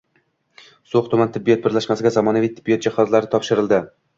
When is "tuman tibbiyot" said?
1.11-1.61